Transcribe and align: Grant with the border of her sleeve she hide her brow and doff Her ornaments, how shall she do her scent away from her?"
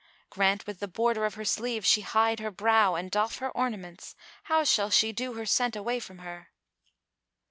Grant 0.31 0.65
with 0.65 0.79
the 0.79 0.87
border 0.87 1.25
of 1.27 1.35
her 1.35 1.45
sleeve 1.45 1.85
she 1.85 2.01
hide 2.01 2.39
her 2.39 2.49
brow 2.49 2.95
and 2.95 3.11
doff 3.11 3.37
Her 3.37 3.51
ornaments, 3.51 4.15
how 4.45 4.63
shall 4.63 4.89
she 4.89 5.11
do 5.11 5.33
her 5.33 5.45
scent 5.45 5.75
away 5.75 5.99
from 5.99 6.17
her?" 6.25 6.49